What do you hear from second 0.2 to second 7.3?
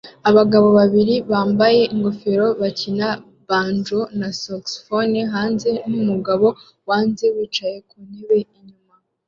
Abagabo babiri bambaye ingofero bakina banjo na saxofone hanze numugabo wanze